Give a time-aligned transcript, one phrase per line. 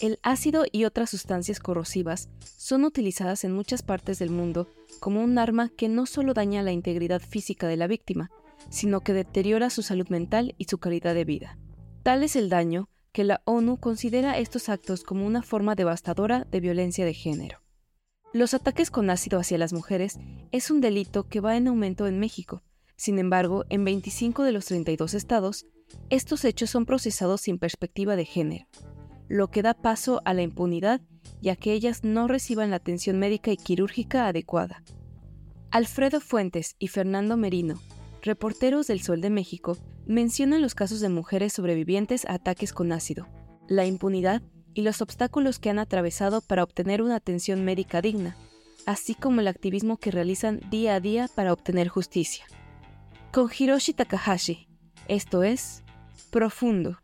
[0.00, 4.66] El ácido y otras sustancias corrosivas son utilizadas en muchas partes del mundo
[4.98, 8.30] como un arma que no solo daña la integridad física de la víctima,
[8.70, 11.58] sino que deteriora su salud mental y su calidad de vida.
[12.02, 16.60] Tal es el daño que la ONU considera estos actos como una forma devastadora de
[16.60, 17.60] violencia de género.
[18.32, 20.18] Los ataques con ácido hacia las mujeres
[20.52, 22.62] es un delito que va en aumento en México.
[23.00, 25.64] Sin embargo, en 25 de los 32 estados,
[26.10, 28.66] estos hechos son procesados sin perspectiva de género,
[29.26, 31.00] lo que da paso a la impunidad
[31.40, 34.82] y a que ellas no reciban la atención médica y quirúrgica adecuada.
[35.70, 37.80] Alfredo Fuentes y Fernando Merino,
[38.20, 43.28] reporteros del Sol de México, mencionan los casos de mujeres sobrevivientes a ataques con ácido,
[43.66, 44.42] la impunidad
[44.74, 48.36] y los obstáculos que han atravesado para obtener una atención médica digna,
[48.84, 52.44] así como el activismo que realizan día a día para obtener justicia.
[53.32, 54.66] Con Hiroshi Takahashi,
[55.06, 55.84] esto es
[56.32, 56.98] Profundo.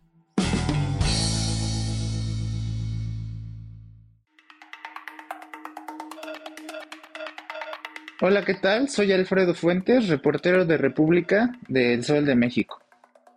[8.21, 8.89] Hola, ¿qué tal?
[8.89, 12.81] Soy Alfredo Fuentes, reportero de República del Sol de México.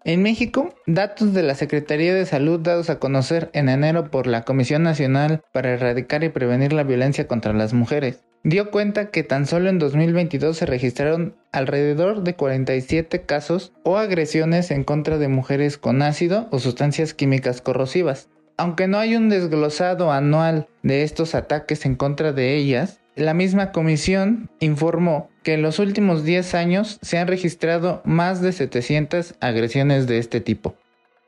[0.04, 4.46] En México, datos de la Secretaría de Salud dados a conocer en enero por la
[4.46, 9.46] Comisión Nacional para Erradicar y Prevenir la Violencia contra las Mujeres dio cuenta que tan
[9.46, 15.78] solo en 2022 se registraron alrededor de 47 casos o agresiones en contra de mujeres
[15.78, 18.30] con ácido o sustancias químicas corrosivas.
[18.58, 23.72] Aunque no hay un desglosado anual de estos ataques en contra de ellas, la misma
[23.72, 30.08] comisión informó que en los últimos 10 años se han registrado más de 700 agresiones
[30.08, 30.76] de este tipo.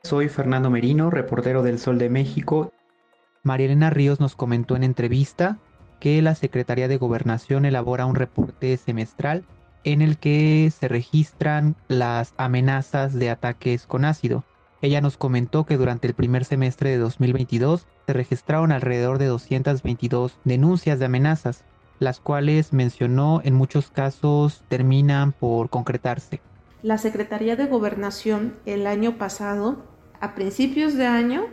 [0.02, 2.72] Soy Fernando Merino, reportero del Sol de México.
[3.42, 5.58] María Elena Ríos nos comentó en entrevista
[6.02, 9.44] que la Secretaría de Gobernación elabora un reporte semestral
[9.84, 14.42] en el que se registran las amenazas de ataques con ácido.
[14.80, 20.36] Ella nos comentó que durante el primer semestre de 2022 se registraron alrededor de 222
[20.42, 21.62] denuncias de amenazas,
[22.00, 26.40] las cuales mencionó en muchos casos terminan por concretarse.
[26.82, 29.84] La Secretaría de Gobernación el año pasado,
[30.20, 31.44] a principios de año,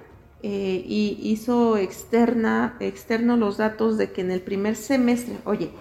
[0.41, 5.71] eh, y hizo externa, externo los datos de que en el primer semestre, oye,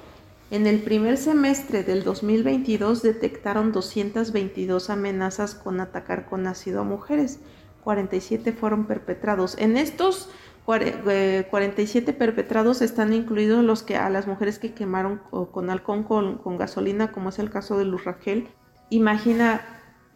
[0.50, 7.38] en el primer semestre del 2022 detectaron 222 amenazas con atacar con ácido a mujeres,
[7.84, 9.56] 47 fueron perpetrados.
[9.58, 10.28] En estos
[10.64, 16.58] 47 eh, perpetrados están incluidos los que a las mujeres que quemaron con alcohol con,
[16.58, 18.48] gasolina, como es el caso de Luz Rangel.
[18.90, 19.62] Imagina,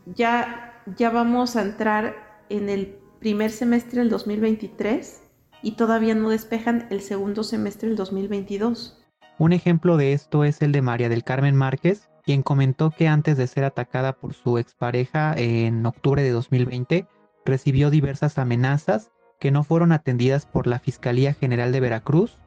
[0.05, 5.23] ya, ya vamos a entrar en el primer semestre del 2023
[5.63, 8.99] y todavía no despejan el segundo semestre del 2022.
[9.39, 13.37] Un ejemplo de esto es el de María del Carmen Márquez, quien comentó que antes
[13.37, 17.07] de ser atacada por su expareja en octubre de 2020,
[17.45, 22.39] recibió diversas amenazas que no fueron atendidas por la Fiscalía General de Veracruz.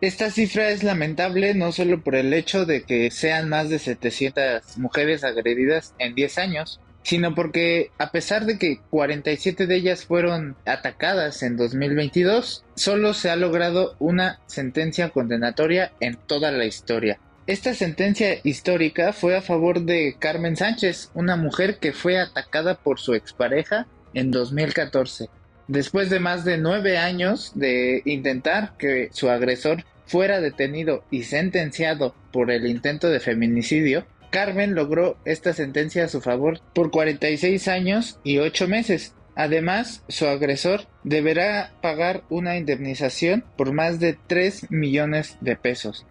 [0.00, 4.78] Esta cifra es lamentable no solo por el hecho de que sean más de 700
[4.78, 10.56] mujeres agredidas en 10 años, sino porque a pesar de que 47 de ellas fueron
[10.66, 17.18] atacadas en 2022, solo se ha logrado una sentencia condenatoria en toda la historia.
[17.46, 23.00] Esta sentencia histórica fue a favor de Carmen Sánchez, una mujer que fue atacada por
[23.00, 25.28] su expareja en 2014.
[25.66, 32.14] Después de más de nueve años de intentar que su agresor fuera detenido y sentenciado
[32.32, 38.18] por el intento de feminicidio, Carmen logró esta sentencia a su favor por 46 años
[38.24, 39.14] y 8 meses.
[39.36, 46.06] Además, su agresor deberá pagar una indemnización por más de 3 millones de pesos.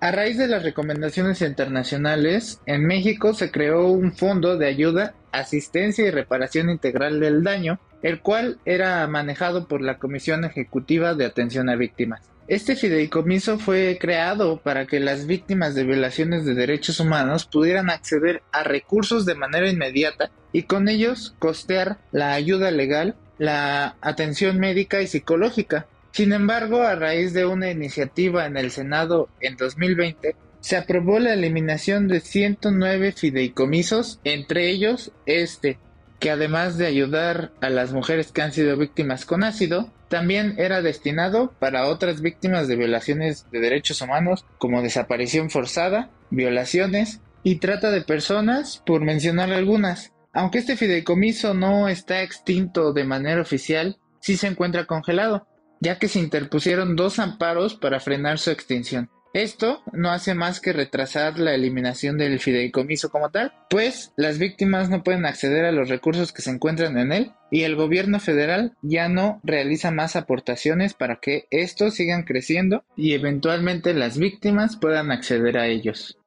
[0.00, 6.06] A raíz de las recomendaciones internacionales, en México se creó un fondo de ayuda, asistencia
[6.06, 11.68] y reparación integral del daño, el cual era manejado por la Comisión Ejecutiva de Atención
[11.68, 12.22] a Víctimas.
[12.50, 18.42] Este fideicomiso fue creado para que las víctimas de violaciones de derechos humanos pudieran acceder
[18.50, 25.00] a recursos de manera inmediata y con ellos costear la ayuda legal, la atención médica
[25.00, 25.86] y psicológica.
[26.10, 31.34] Sin embargo, a raíz de una iniciativa en el Senado en 2020, se aprobó la
[31.34, 35.78] eliminación de 109 fideicomisos, entre ellos este,
[36.20, 40.82] que además de ayudar a las mujeres que han sido víctimas con ácido, también era
[40.82, 47.90] destinado para otras víctimas de violaciones de derechos humanos como desaparición forzada, violaciones y trata
[47.90, 50.12] de personas, por mencionar algunas.
[50.32, 55.46] Aunque este fideicomiso no está extinto de manera oficial, sí se encuentra congelado,
[55.80, 59.10] ya que se interpusieron dos amparos para frenar su extinción.
[59.32, 64.90] Esto no hace más que retrasar la eliminación del fideicomiso como tal, pues las víctimas
[64.90, 68.74] no pueden acceder a los recursos que se encuentran en él y el gobierno federal
[68.82, 75.12] ya no realiza más aportaciones para que estos sigan creciendo y eventualmente las víctimas puedan
[75.12, 76.19] acceder a ellos.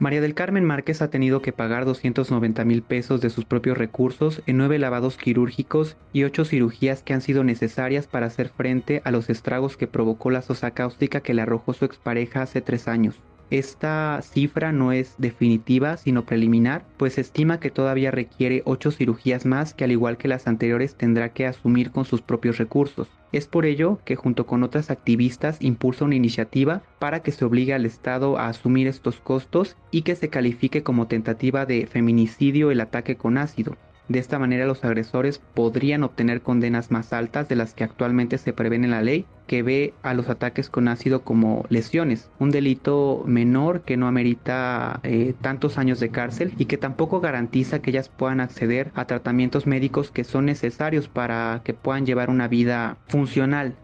[0.00, 4.40] María del Carmen Márquez ha tenido que pagar 290 mil pesos de sus propios recursos
[4.46, 9.10] en nueve lavados quirúrgicos y ocho cirugías que han sido necesarias para hacer frente a
[9.10, 13.20] los estragos que provocó la sosa cáustica que le arrojó su expareja hace tres años.
[13.50, 19.44] Esta cifra no es definitiva, sino preliminar, pues se estima que todavía requiere 8 cirugías
[19.44, 23.08] más que al igual que las anteriores tendrá que asumir con sus propios recursos.
[23.32, 27.74] Es por ello que junto con otras activistas impulsa una iniciativa para que se obligue
[27.74, 32.80] al Estado a asumir estos costos y que se califique como tentativa de feminicidio el
[32.80, 33.76] ataque con ácido.
[34.10, 38.52] De esta manera los agresores podrían obtener condenas más altas de las que actualmente se
[38.52, 43.22] prevén en la ley, que ve a los ataques con ácido como lesiones, un delito
[43.24, 48.08] menor que no amerita eh, tantos años de cárcel y que tampoco garantiza que ellas
[48.08, 53.76] puedan acceder a tratamientos médicos que son necesarios para que puedan llevar una vida funcional.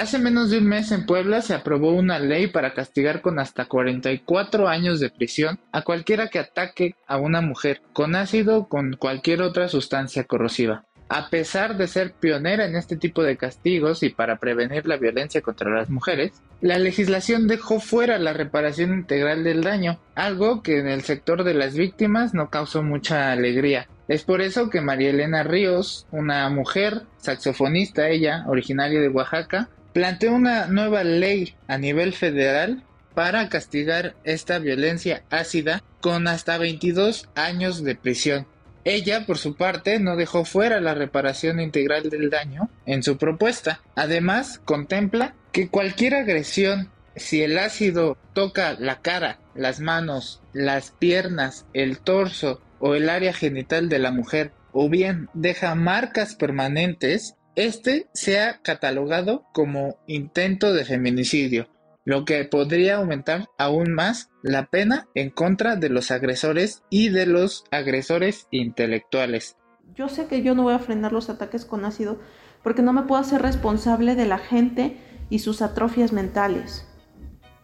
[0.00, 3.66] Hace menos de un mes en Puebla se aprobó una ley para castigar con hasta
[3.66, 8.94] 44 años de prisión a cualquiera que ataque a una mujer con ácido o con
[8.94, 10.86] cualquier otra sustancia corrosiva.
[11.10, 15.42] A pesar de ser pionera en este tipo de castigos y para prevenir la violencia
[15.42, 16.32] contra las mujeres,
[16.62, 21.52] la legislación dejó fuera la reparación integral del daño, algo que en el sector de
[21.52, 23.86] las víctimas no causó mucha alegría.
[24.08, 30.32] Es por eso que María Elena Ríos, una mujer, saxofonista ella, originaria de Oaxaca, planteó
[30.32, 32.84] una nueva ley a nivel federal
[33.14, 38.46] para castigar esta violencia ácida con hasta 22 años de prisión.
[38.84, 43.82] Ella, por su parte, no dejó fuera la reparación integral del daño en su propuesta.
[43.94, 51.66] Además, contempla que cualquier agresión, si el ácido toca la cara, las manos, las piernas,
[51.74, 57.34] el torso o el área genital de la mujer, o bien deja marcas permanentes,
[57.66, 61.68] este se ha catalogado como intento de feminicidio,
[62.04, 67.26] lo que podría aumentar aún más la pena en contra de los agresores y de
[67.26, 69.56] los agresores intelectuales.
[69.94, 72.18] Yo sé que yo no voy a frenar los ataques con ácido
[72.62, 74.96] porque no me puedo hacer responsable de la gente
[75.28, 76.86] y sus atrofias mentales.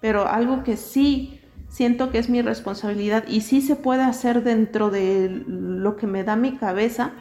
[0.00, 4.90] Pero algo que sí siento que es mi responsabilidad y sí se puede hacer dentro
[4.90, 7.12] de lo que me da mi cabeza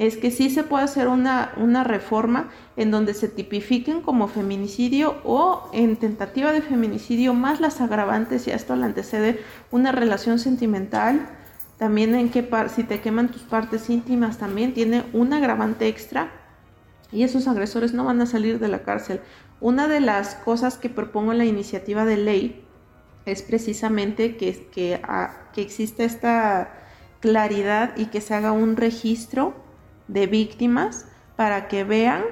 [0.00, 2.48] es que sí se puede hacer una, una reforma
[2.78, 8.50] en donde se tipifiquen como feminicidio o en tentativa de feminicidio más las agravantes y
[8.50, 11.28] a esto le antecede una relación sentimental.
[11.76, 16.32] También en que si te queman tus partes íntimas también tiene un agravante extra
[17.12, 19.20] y esos agresores no van a salir de la cárcel.
[19.60, 22.64] Una de las cosas que propongo en la iniciativa de ley
[23.26, 26.72] es precisamente que, que, ah, que exista esta
[27.20, 29.68] claridad y que se haga un registro
[30.12, 32.22] de víctimas para que vean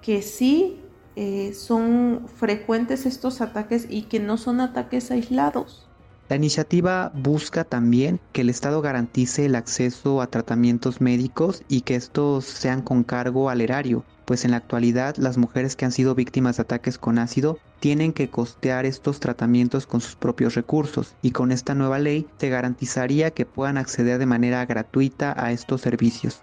[0.00, 0.80] que sí
[1.16, 5.88] eh, son frecuentes estos ataques y que no son ataques aislados.
[6.28, 11.94] La iniciativa busca también que el Estado garantice el acceso a tratamientos médicos y que
[11.94, 16.14] estos sean con cargo al erario, pues en la actualidad las mujeres que han sido
[16.14, 21.32] víctimas de ataques con ácido tienen que costear estos tratamientos con sus propios recursos y
[21.32, 26.42] con esta nueva ley se garantizaría que puedan acceder de manera gratuita a estos servicios.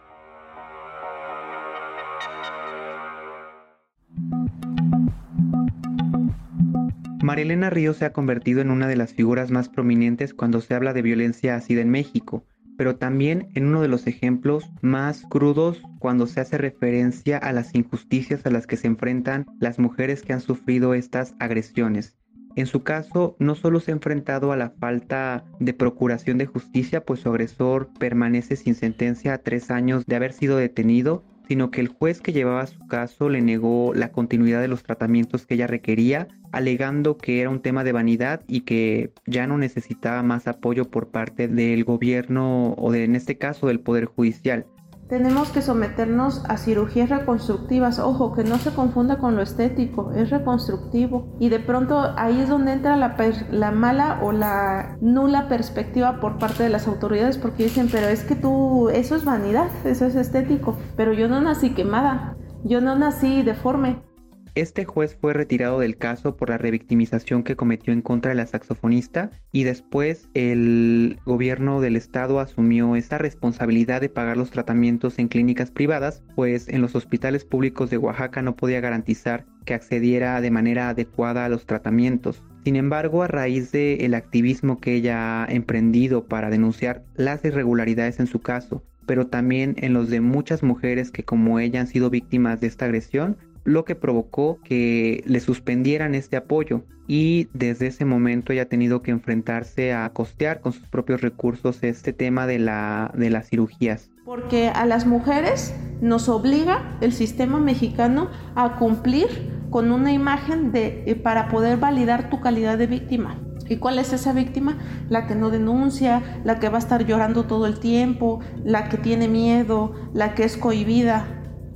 [7.21, 10.93] Marielena Ríos se ha convertido en una de las figuras más prominentes cuando se habla
[10.93, 12.45] de violencia ácida en México,
[12.77, 17.75] pero también en uno de los ejemplos más crudos cuando se hace referencia a las
[17.75, 22.17] injusticias a las que se enfrentan las mujeres que han sufrido estas agresiones.
[22.55, 27.03] En su caso, no solo se ha enfrentado a la falta de procuración de justicia,
[27.05, 31.81] pues su agresor permanece sin sentencia a tres años de haber sido detenido, sino que
[31.81, 35.65] el juez que llevaba su caso le negó la continuidad de los tratamientos que ella
[35.65, 40.85] requería, alegando que era un tema de vanidad y que ya no necesitaba más apoyo
[40.85, 44.67] por parte del gobierno o de, en este caso del Poder Judicial.
[45.09, 47.97] Tenemos que someternos a cirugías reconstructivas.
[47.97, 51.35] Ojo, que no se confunda con lo estético, es reconstructivo.
[51.39, 53.17] Y de pronto ahí es donde entra la,
[53.49, 58.23] la, mala o la nula perspectiva por parte de las autoridades porque dicen, pero es
[58.23, 60.77] que tú, eso es vanidad, eso es estético.
[60.95, 64.08] Pero yo no nací quemada, yo no nací deforme.
[64.55, 68.47] Este juez fue retirado del caso por la revictimización que cometió en contra de la
[68.47, 75.27] saxofonista y después el gobierno del estado asumió esta responsabilidad de pagar los tratamientos en
[75.27, 80.51] clínicas privadas, pues en los hospitales públicos de Oaxaca no podía garantizar que accediera de
[80.51, 82.43] manera adecuada a los tratamientos.
[82.63, 88.27] Sin embargo, a raíz del activismo que ella ha emprendido para denunciar las irregularidades en
[88.27, 92.59] su caso, pero también en los de muchas mujeres que como ella han sido víctimas
[92.61, 93.37] de esta agresión,
[93.69, 99.01] lo que provocó que le suspendieran este apoyo y desde ese momento ella ha tenido
[99.01, 104.09] que enfrentarse a costear con sus propios recursos este tema de, la, de las cirugías.
[104.25, 109.27] Porque a las mujeres nos obliga el sistema mexicano a cumplir
[109.69, 113.39] con una imagen de, eh, para poder validar tu calidad de víctima.
[113.67, 114.79] ¿Y cuál es esa víctima?
[115.09, 118.97] La que no denuncia, la que va a estar llorando todo el tiempo, la que
[118.97, 121.27] tiene miedo, la que es cohibida.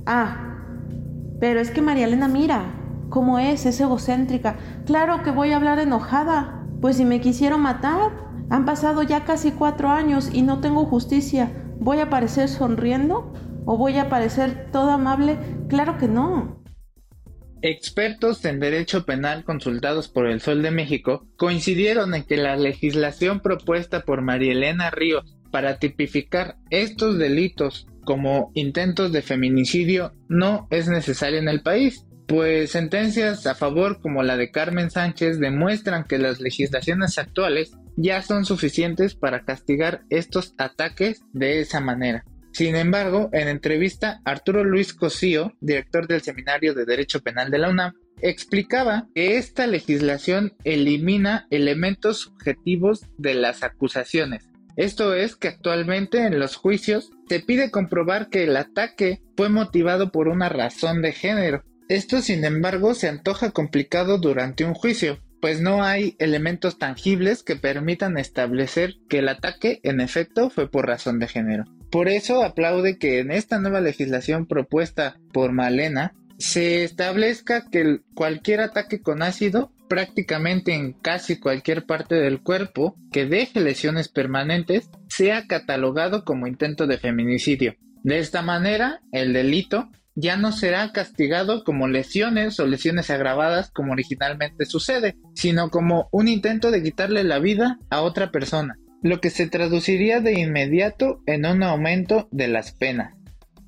[0.06, 0.53] Ah,
[1.44, 2.74] pero es que María Elena mira
[3.10, 4.56] cómo es, es egocéntrica.
[4.86, 8.12] Claro que voy a hablar enojada, pues si me quisieron matar,
[8.48, 11.52] han pasado ya casi cuatro años y no tengo justicia.
[11.78, 13.34] ¿Voy a aparecer sonriendo?
[13.66, 15.36] ¿O voy a parecer todo amable?
[15.68, 16.64] Claro que no.
[17.60, 23.40] Expertos en derecho penal consultados por el Sol de México coincidieron en que la legislación
[23.40, 30.88] propuesta por María Elena Ríos para tipificar estos delitos como intentos de feminicidio no es
[30.88, 36.18] necesaria en el país, pues sentencias a favor como la de Carmen Sánchez demuestran que
[36.18, 42.24] las legislaciones actuales ya son suficientes para castigar estos ataques de esa manera.
[42.52, 47.68] Sin embargo, en entrevista, Arturo Luis Cosío, director del Seminario de Derecho Penal de la
[47.68, 56.26] UNAM, explicaba que esta legislación elimina elementos subjetivos de las acusaciones, esto es que actualmente
[56.26, 61.12] en los juicios se pide comprobar que el ataque fue motivado por una razón de
[61.12, 61.62] género.
[61.88, 67.56] Esto sin embargo se antoja complicado durante un juicio, pues no hay elementos tangibles que
[67.56, 71.64] permitan establecer que el ataque en efecto fue por razón de género.
[71.90, 78.60] Por eso aplaude que en esta nueva legislación propuesta por Malena se establezca que cualquier
[78.60, 85.46] ataque con ácido prácticamente en casi cualquier parte del cuerpo que deje lesiones permanentes sea
[85.46, 87.76] catalogado como intento de feminicidio.
[88.02, 93.92] De esta manera, el delito ya no será castigado como lesiones o lesiones agravadas como
[93.92, 99.30] originalmente sucede, sino como un intento de quitarle la vida a otra persona, lo que
[99.30, 103.14] se traduciría de inmediato en un aumento de las penas.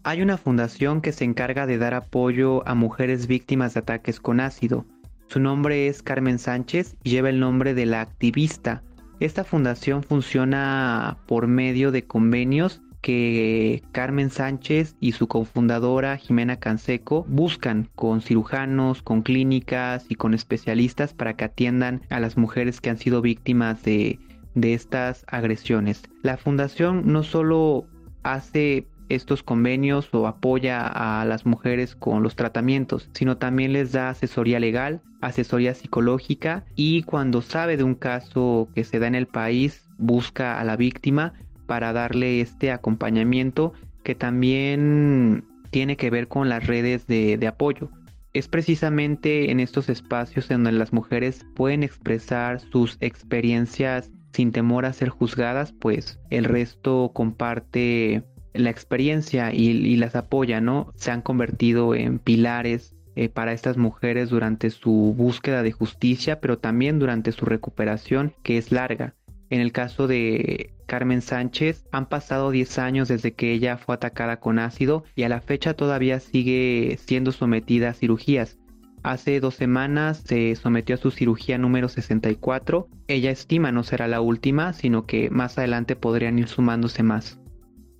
[0.02, 4.40] Hay una fundación que se encarga de dar apoyo a mujeres víctimas de ataques con
[4.40, 4.86] ácido,
[5.28, 8.82] su nombre es Carmen Sánchez y lleva el nombre de la activista.
[9.18, 17.24] Esta fundación funciona por medio de convenios que Carmen Sánchez y su cofundadora Jimena Canseco
[17.28, 22.90] buscan con cirujanos, con clínicas y con especialistas para que atiendan a las mujeres que
[22.90, 24.18] han sido víctimas de,
[24.60, 26.02] estas agresiones.
[26.22, 27.86] La fundación no solo
[28.24, 34.10] hace estos convenios o apoya a las mujeres con los tratamientos, sino también les da
[34.10, 39.26] asesoría legal, asesoría psicológica y cuando sabe de un caso que se da en el
[39.26, 41.34] país, busca a la víctima
[41.66, 43.72] para darle este acompañamiento
[44.02, 47.90] que también tiene que ver con las redes de, apoyo.
[48.32, 54.84] Es precisamente en estos espacios en donde las mujeres pueden expresar sus experiencias sin temor
[54.84, 58.22] a ser juzgadas, pues el resto comparte
[58.58, 60.92] la experiencia y, las apoya, ¿no?
[60.96, 66.58] Se han convertido en pilares eh, para estas mujeres durante su búsqueda de justicia, pero
[66.58, 69.14] también durante su recuperación, que es larga.
[69.48, 74.40] En el caso de Carmen Sánchez, han pasado 10 años desde que ella fue atacada
[74.40, 78.58] con ácido y a la fecha todavía sigue siendo sometida a cirugías.
[79.02, 82.88] Hace dos semanas se sometió a su cirugía número 64.
[83.06, 87.38] Ella estima no será la última, sino que más adelante podrían ir sumándose más.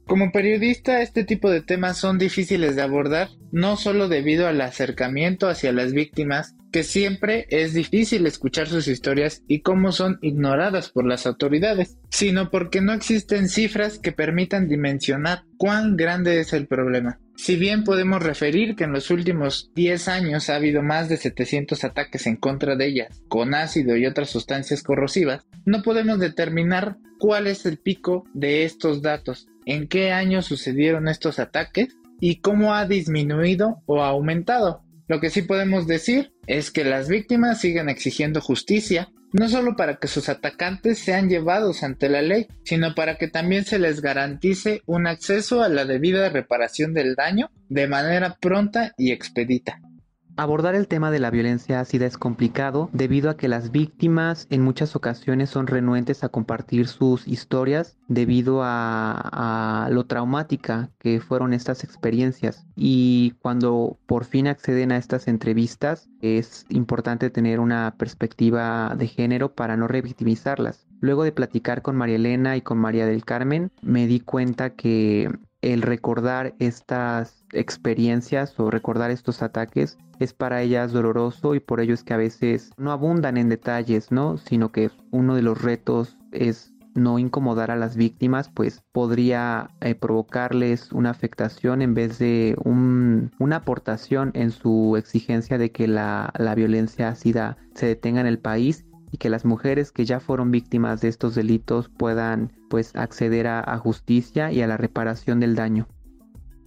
[0.06, 5.48] Como periodista, este tipo de temas son difíciles de abordar, no solo debido al acercamiento
[5.48, 11.06] hacia las víctimas, que siempre es difícil escuchar sus historias y cómo son ignoradas por
[11.06, 17.18] las autoridades, sino porque no existen cifras que permitan dimensionar cuán grande es el problema.
[17.34, 21.82] Si bien podemos referir que en los últimos 10 años ha habido más de 700
[21.82, 27.48] ataques en contra de ellas, con ácido y otras sustancias corrosivas, no podemos determinar cuál
[27.48, 32.86] es el pico de estos datos, en qué año sucedieron estos ataques y cómo ha
[32.86, 34.82] disminuido o aumentado.
[35.08, 39.96] Lo que sí podemos decir es que las víctimas siguen exigiendo justicia, no solo para
[39.96, 44.82] que sus atacantes sean llevados ante la ley, sino para que también se les garantice
[44.86, 49.80] un acceso a la debida reparación del daño de manera pronta y expedita.
[50.38, 54.60] Abordar el tema de la violencia ácida es complicado debido a que las víctimas en
[54.60, 61.84] muchas ocasiones son renuentes a compartir sus historias debido a, lo traumática que fueron estas
[61.84, 62.66] experiencias.
[62.76, 69.54] Y cuando por fin acceden a estas entrevistas es importante tener una perspectiva de género
[69.54, 70.86] para no revictimizarlas.
[71.00, 75.30] Luego de platicar con María Elena y con María del Carmen, me di cuenta que
[75.62, 81.94] el recordar estas experiencias o recordar estos ataques es para ellas doloroso y por ello
[81.94, 84.38] es que a veces no abundan en detalles, ¿no?
[84.38, 89.94] Sino que uno de los retos es no incomodar a las víctimas, pues podría eh,
[89.94, 96.54] provocarles una afectación en vez de una aportación en su exigencia de que la, la
[96.54, 101.00] violencia ácida se detenga en el país y que las mujeres que ya fueron víctimas
[101.00, 105.86] de estos delitos puedan pues acceder a justicia y a la reparación del daño.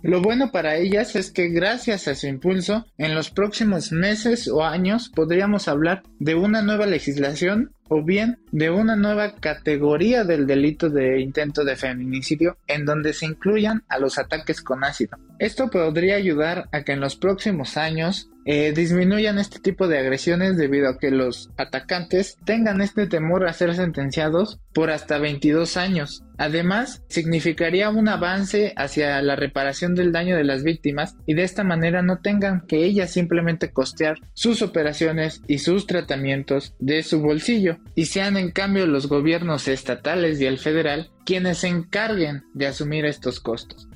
[0.02, 4.64] Lo bueno para ellas es que gracias a su impulso, en los próximos meses o
[4.64, 10.90] años podríamos hablar de una nueva legislación o bien de una nueva categoría del delito
[10.90, 15.18] de intento de feminicidio en donde se incluyan a los ataques con ácido.
[15.38, 20.58] Esto podría ayudar a que en los próximos años eh, disminuyan este tipo de agresiones
[20.58, 26.24] debido a que los atacantes tengan este temor a ser sentenciados por hasta 22 años.
[26.40, 31.64] Además, significaría un avance hacia la reparación del daño de las víctimas y de esta
[31.64, 37.78] manera no tengan que ellas simplemente costear sus operaciones y sus tratamientos de su bolsillo
[37.94, 43.06] y sean en cambio los gobiernos estatales y el federal quienes se encarguen de asumir
[43.06, 43.89] estos costos.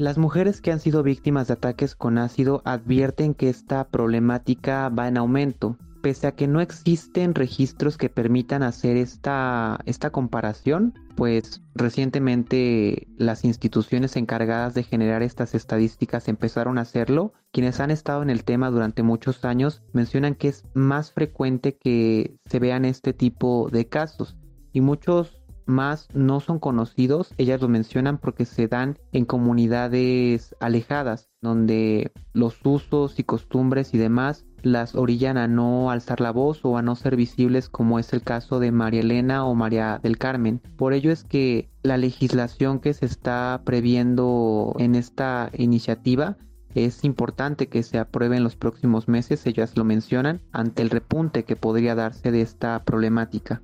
[0.00, 5.08] Las mujeres que han sido víctimas de ataques con ácido advierten que esta problemática va
[5.08, 5.76] en aumento.
[6.00, 13.44] Pese a que no existen registros que permitan hacer esta, esta comparación, pues recientemente las
[13.44, 17.34] instituciones encargadas de generar estas estadísticas empezaron a hacerlo.
[17.52, 22.38] Quienes han estado en el tema durante muchos años mencionan que es más frecuente que
[22.46, 24.38] se vean este tipo de casos
[24.72, 25.39] y muchos
[25.70, 32.58] más no son conocidos, ellas lo mencionan porque se dan en comunidades alejadas, donde los
[32.64, 36.94] usos y costumbres y demás las orillan a no alzar la voz o a no
[36.96, 40.60] ser visibles como es el caso de María Elena o María del Carmen.
[40.76, 46.36] Por ello es que la legislación que se está previendo en esta iniciativa
[46.74, 51.44] es importante que se apruebe en los próximos meses, ellas lo mencionan, ante el repunte
[51.44, 53.62] que podría darse de esta problemática.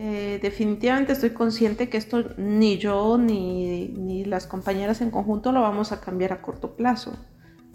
[0.00, 5.60] Eh, definitivamente estoy consciente que esto ni yo ni, ni las compañeras en conjunto lo
[5.60, 7.18] vamos a cambiar a corto plazo.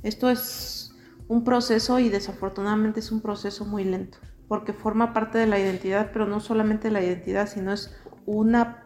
[0.04, 0.96] Esto es
[1.28, 6.12] un proceso y desafortunadamente es un proceso muy lento, porque forma parte de la identidad,
[6.14, 7.94] pero no solamente de la identidad, sino es
[8.26, 8.86] una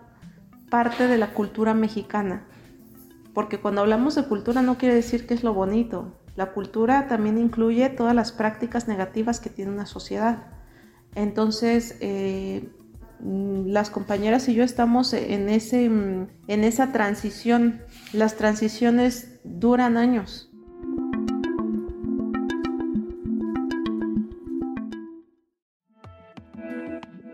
[0.71, 2.47] parte de la cultura mexicana.
[3.35, 6.19] Porque cuando hablamos de cultura no quiere decir que es lo bonito.
[6.35, 10.47] La cultura también incluye todas las prácticas negativas que tiene una sociedad.
[11.13, 12.71] Entonces, eh,
[13.19, 17.81] las compañeras y yo estamos en, ese, mm, en esa transición.
[18.13, 20.51] Las transiciones duran años.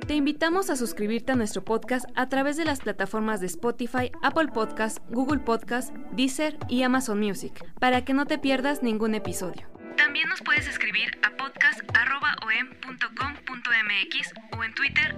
[0.07, 4.49] Te invitamos a suscribirte a nuestro podcast a través de las plataformas de Spotify, Apple
[4.53, 9.72] Podcast, Google Podcast, Deezer y Amazon Music, para que no te pierdas ningún episodio.
[9.97, 15.15] También nos puedes escribir a podcast.om.com.mx o en Twitter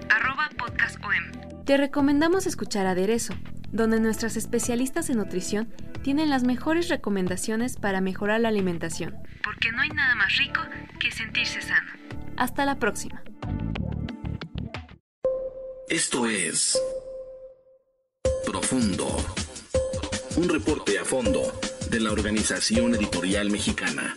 [0.56, 1.64] podcastom.
[1.64, 3.34] Te recomendamos escuchar Aderezo,
[3.72, 9.16] donde nuestras especialistas en nutrición tienen las mejores recomendaciones para mejorar la alimentación.
[9.42, 10.60] Porque no hay nada más rico
[11.00, 11.90] que sentirse sano.
[12.36, 13.22] Hasta la próxima.
[15.88, 16.78] Esto es
[18.44, 19.16] Profundo.
[20.36, 21.58] Un reporte a fondo
[21.90, 24.16] de la Organización Editorial Mexicana.